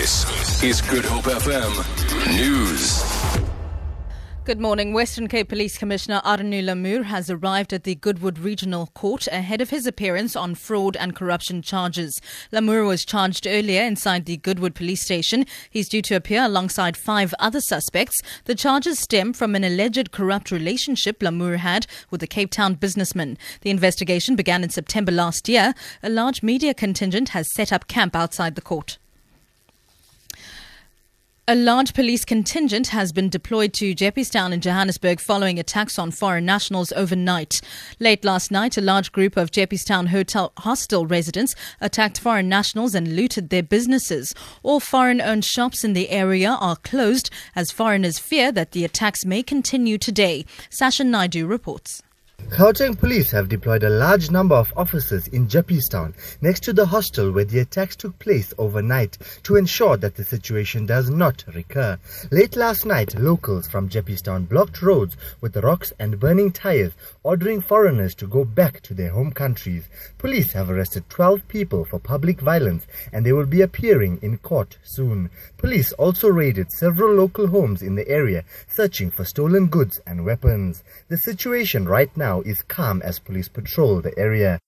This 0.00 0.62
is 0.62 0.80
Good 0.80 1.04
Hope 1.04 1.24
FM 1.24 2.34
News. 2.34 3.04
Good 4.44 4.58
morning. 4.58 4.94
Western 4.94 5.28
Cape 5.28 5.50
Police 5.50 5.76
Commissioner 5.76 6.22
Arno 6.24 6.62
Lamoer 6.62 7.04
has 7.04 7.28
arrived 7.28 7.74
at 7.74 7.84
the 7.84 7.96
Goodwood 7.96 8.38
Regional 8.38 8.86
Court 8.94 9.26
ahead 9.26 9.60
of 9.60 9.68
his 9.68 9.86
appearance 9.86 10.34
on 10.34 10.54
fraud 10.54 10.96
and 10.96 11.14
corruption 11.14 11.60
charges. 11.60 12.18
Lamoer 12.50 12.86
was 12.86 13.04
charged 13.04 13.46
earlier 13.46 13.82
inside 13.82 14.24
the 14.24 14.38
Goodwood 14.38 14.74
Police 14.74 15.02
Station. 15.02 15.44
He's 15.68 15.90
due 15.90 16.00
to 16.00 16.16
appear 16.16 16.44
alongside 16.44 16.96
five 16.96 17.34
other 17.38 17.60
suspects. 17.60 18.22
The 18.46 18.54
charges 18.54 18.98
stem 18.98 19.34
from 19.34 19.54
an 19.54 19.64
alleged 19.64 20.12
corrupt 20.12 20.50
relationship 20.50 21.20
Lamoer 21.20 21.58
had 21.58 21.86
with 22.08 22.22
a 22.22 22.26
Cape 22.26 22.52
Town 22.52 22.72
businessman. 22.72 23.36
The 23.60 23.68
investigation 23.68 24.34
began 24.34 24.64
in 24.64 24.70
September 24.70 25.12
last 25.12 25.46
year. 25.46 25.74
A 26.02 26.08
large 26.08 26.42
media 26.42 26.72
contingent 26.72 27.28
has 27.28 27.52
set 27.52 27.70
up 27.70 27.86
camp 27.86 28.16
outside 28.16 28.54
the 28.54 28.62
court. 28.62 28.96
A 31.50 31.56
large 31.56 31.94
police 31.94 32.24
contingent 32.24 32.86
has 32.90 33.10
been 33.10 33.28
deployed 33.28 33.72
to 33.72 33.92
Jeppestown 33.92 34.52
in 34.52 34.60
Johannesburg 34.60 35.18
following 35.18 35.58
attacks 35.58 35.98
on 35.98 36.12
foreign 36.12 36.46
nationals 36.46 36.92
overnight. 36.92 37.60
Late 37.98 38.24
last 38.24 38.52
night, 38.52 38.78
a 38.78 38.80
large 38.80 39.10
group 39.10 39.36
of 39.36 39.50
Jeppestown 39.50 40.10
hotel 40.10 40.52
hostel 40.58 41.06
residents 41.06 41.56
attacked 41.80 42.20
foreign 42.20 42.48
nationals 42.48 42.94
and 42.94 43.16
looted 43.16 43.50
their 43.50 43.64
businesses. 43.64 44.32
All 44.62 44.78
foreign 44.78 45.20
owned 45.20 45.44
shops 45.44 45.82
in 45.82 45.92
the 45.92 46.10
area 46.10 46.50
are 46.50 46.76
closed 46.76 47.30
as 47.56 47.72
foreigners 47.72 48.20
fear 48.20 48.52
that 48.52 48.70
the 48.70 48.84
attacks 48.84 49.24
may 49.24 49.42
continue 49.42 49.98
today. 49.98 50.44
Sasha 50.70 51.02
Naidu 51.02 51.48
reports. 51.48 52.00
Gauteng 52.48 52.98
police 52.98 53.30
have 53.30 53.48
deployed 53.48 53.84
a 53.84 53.90
large 53.90 54.30
number 54.30 54.54
of 54.54 54.72
officers 54.76 55.28
in 55.28 55.46
Jeppestown 55.46 56.14
next 56.40 56.62
to 56.64 56.72
the 56.72 56.86
hostel 56.86 57.30
where 57.30 57.44
the 57.44 57.60
attacks 57.60 57.96
took 57.96 58.18
place 58.18 58.52
overnight 58.58 59.16
to 59.44 59.56
ensure 59.56 59.96
that 59.96 60.16
the 60.16 60.24
situation 60.24 60.84
does 60.84 61.08
not 61.08 61.44
recur. 61.54 61.98
Late 62.30 62.56
last 62.56 62.84
night, 62.84 63.18
locals 63.18 63.68
from 63.68 63.88
Jeppestown 63.88 64.48
blocked 64.48 64.82
roads 64.82 65.16
with 65.40 65.56
rocks 65.56 65.92
and 65.98 66.20
burning 66.20 66.50
tires, 66.50 66.92
ordering 67.22 67.60
foreigners 67.60 68.14
to 68.16 68.26
go 68.26 68.44
back 68.44 68.80
to 68.82 68.94
their 68.94 69.10
home 69.10 69.32
countries. 69.32 69.84
Police 70.18 70.52
have 70.52 70.70
arrested 70.70 71.08
12 71.08 71.46
people 71.48 71.84
for 71.84 71.98
public 71.98 72.40
violence 72.40 72.86
and 73.12 73.24
they 73.24 73.32
will 73.32 73.46
be 73.46 73.62
appearing 73.62 74.18
in 74.22 74.38
court 74.38 74.76
soon. 74.82 75.30
Police 75.56 75.92
also 75.92 76.28
raided 76.28 76.72
several 76.72 77.14
local 77.14 77.46
homes 77.46 77.82
in 77.82 77.94
the 77.94 78.08
area, 78.08 78.44
searching 78.68 79.10
for 79.10 79.24
stolen 79.24 79.66
goods 79.66 80.00
and 80.06 80.24
weapons. 80.24 80.82
The 81.08 81.16
situation 81.16 81.88
right 81.88 82.14
now 82.16 82.29
is 82.38 82.62
calm 82.62 83.02
as 83.02 83.18
police 83.18 83.48
patrol 83.48 84.00
the 84.00 84.16
area. 84.16 84.60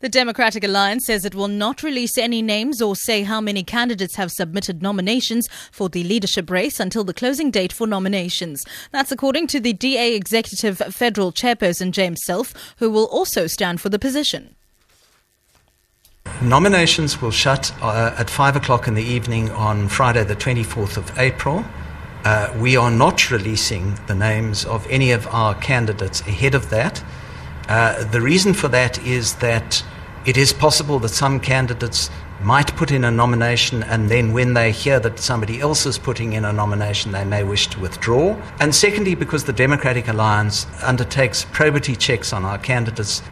The 0.00 0.08
Democratic 0.08 0.64
Alliance 0.64 1.06
says 1.06 1.24
it 1.24 1.34
will 1.34 1.48
not 1.48 1.82
release 1.82 2.16
any 2.18 2.42
names 2.42 2.80
or 2.82 2.96
say 2.96 3.22
how 3.22 3.40
many 3.40 3.62
candidates 3.62 4.16
have 4.16 4.32
submitted 4.32 4.82
nominations 4.82 5.48
for 5.70 5.88
the 5.88 6.02
leadership 6.02 6.50
race 6.50 6.80
until 6.80 7.04
the 7.04 7.14
closing 7.14 7.50
date 7.50 7.72
for 7.72 7.86
nominations. 7.86 8.64
That's 8.92 9.12
according 9.12 9.46
to 9.48 9.60
the 9.60 9.72
DA 9.72 10.14
Executive 10.14 10.78
Federal 10.78 11.32
Chairperson 11.32 11.92
James 11.92 12.20
Selfe, 12.24 12.74
who 12.78 12.90
will 12.90 13.06
also 13.06 13.46
stand 13.46 13.80
for 13.80 13.90
the 13.90 13.98
position. 13.98 14.56
Nominations 16.42 17.20
will 17.20 17.30
shut 17.30 17.72
uh, 17.82 18.14
at 18.16 18.30
5 18.30 18.56
o'clock 18.56 18.88
in 18.88 18.94
the 18.94 19.02
evening 19.02 19.50
on 19.50 19.88
Friday, 19.88 20.24
the 20.24 20.36
24th 20.36 20.96
of 20.96 21.18
April. 21.18 21.64
Uh, 22.24 22.54
we 22.58 22.76
are 22.76 22.90
not 22.90 23.30
releasing 23.30 23.94
the 24.06 24.14
names 24.14 24.64
of 24.66 24.86
any 24.90 25.10
of 25.10 25.26
our 25.28 25.54
candidates 25.54 26.20
ahead 26.22 26.54
of 26.54 26.68
that. 26.70 27.02
Uh, 27.68 28.04
the 28.04 28.20
reason 28.20 28.52
for 28.52 28.68
that 28.68 29.02
is 29.06 29.36
that 29.36 29.82
it 30.26 30.36
is 30.36 30.52
possible 30.52 30.98
that 30.98 31.08
some 31.08 31.40
candidates 31.40 32.10
might 32.42 32.74
put 32.76 32.90
in 32.90 33.04
a 33.04 33.10
nomination 33.10 33.82
and 33.84 34.10
then 34.10 34.32
when 34.32 34.54
they 34.54 34.70
hear 34.70 34.98
that 35.00 35.18
somebody 35.18 35.60
else 35.60 35.86
is 35.86 35.98
putting 35.98 36.32
in 36.34 36.44
a 36.44 36.52
nomination, 36.52 37.12
they 37.12 37.24
may 37.24 37.44
wish 37.44 37.68
to 37.68 37.80
withdraw. 37.80 38.34
And 38.60 38.74
secondly, 38.74 39.14
because 39.14 39.44
the 39.44 39.52
Democratic 39.52 40.08
Alliance 40.08 40.66
undertakes 40.82 41.46
probity 41.52 41.96
checks 41.96 42.32
on 42.32 42.44
our 42.44 42.58
candidates 42.58 43.22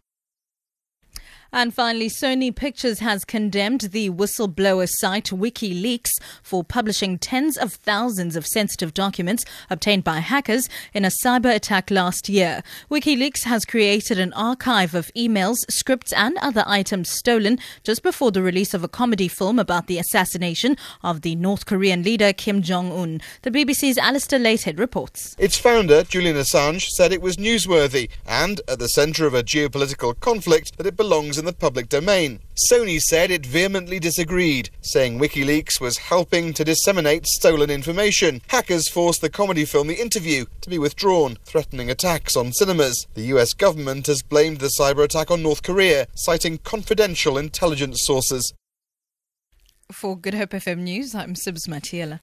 and 1.52 1.72
finally, 1.72 2.10
Sony 2.10 2.54
Pictures 2.54 2.98
has 2.98 3.24
condemned 3.24 3.80
the 3.92 4.10
whistleblower 4.10 4.86
site 4.86 5.30
WikiLeaks 5.30 6.10
for 6.42 6.62
publishing 6.62 7.18
tens 7.18 7.56
of 7.56 7.72
thousands 7.72 8.36
of 8.36 8.46
sensitive 8.46 8.92
documents 8.92 9.44
obtained 9.70 10.04
by 10.04 10.18
hackers 10.18 10.68
in 10.92 11.06
a 11.06 11.10
cyber 11.24 11.54
attack 11.54 11.90
last 11.90 12.28
year. 12.28 12.62
WikiLeaks 12.90 13.44
has 13.44 13.64
created 13.64 14.18
an 14.18 14.34
archive 14.34 14.94
of 14.94 15.10
emails, 15.16 15.56
scripts, 15.70 16.12
and 16.12 16.36
other 16.38 16.64
items 16.66 17.08
stolen 17.08 17.58
just 17.82 18.02
before 18.02 18.30
the 18.30 18.42
release 18.42 18.74
of 18.74 18.84
a 18.84 18.88
comedy 18.88 19.28
film 19.28 19.58
about 19.58 19.86
the 19.86 19.98
assassination 19.98 20.76
of 21.02 21.22
the 21.22 21.34
North 21.36 21.64
Korean 21.64 22.02
leader 22.02 22.34
Kim 22.34 22.60
Jong 22.60 22.92
un. 22.92 23.22
The 23.40 23.50
BBC's 23.50 23.96
Alastair 23.96 24.38
Leithead 24.38 24.78
reports. 24.78 25.34
Its 25.38 25.56
founder, 25.56 26.02
Julian 26.02 26.36
Assange, 26.36 26.88
said 26.90 27.10
it 27.10 27.22
was 27.22 27.38
newsworthy 27.38 28.10
and 28.26 28.60
at 28.68 28.78
the 28.78 28.88
centre 28.88 29.26
of 29.26 29.32
a 29.32 29.42
geopolitical 29.42 30.18
conflict 30.20 30.76
that 30.76 30.86
it 30.86 30.96
belongs 30.96 31.37
in 31.38 31.44
the 31.44 31.52
public 31.52 31.88
domain. 31.88 32.40
Sony 32.70 33.00
said 33.00 33.30
it 33.30 33.46
vehemently 33.46 33.98
disagreed, 33.98 34.70
saying 34.82 35.18
WikiLeaks 35.18 35.80
was 35.80 35.98
helping 35.98 36.52
to 36.54 36.64
disseminate 36.64 37.26
stolen 37.26 37.70
information. 37.70 38.40
Hackers 38.48 38.88
forced 38.88 39.20
the 39.20 39.30
comedy 39.30 39.64
film 39.64 39.86
The 39.86 40.00
Interview 40.00 40.46
to 40.62 40.68
be 40.68 40.78
withdrawn, 40.78 41.38
threatening 41.44 41.90
attacks 41.90 42.36
on 42.36 42.52
cinemas. 42.52 43.06
The 43.14 43.26
US 43.34 43.54
government 43.54 44.08
has 44.08 44.22
blamed 44.22 44.58
the 44.58 44.72
cyber 44.78 45.04
attack 45.04 45.30
on 45.30 45.42
North 45.42 45.62
Korea, 45.62 46.08
citing 46.14 46.58
confidential 46.58 47.38
intelligence 47.38 48.04
sources. 48.04 48.52
For 49.92 50.18
Good 50.18 50.34
Hope 50.34 50.50
FM 50.50 50.80
News, 50.80 51.14
I'm 51.14 51.34
Sibs 51.34 51.66
Matiela. 51.66 52.16